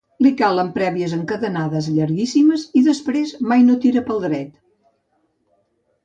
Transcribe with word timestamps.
Li 0.25 0.29
calen 0.37 0.69
prèvies 0.75 1.11
encadenades, 1.17 1.89
llarguíssimes, 1.97 2.63
i 2.81 2.81
després 2.87 3.33
mai 3.51 3.65
no 3.67 3.75
tira 3.83 4.03
pel 4.09 4.23
dret. 4.25 4.49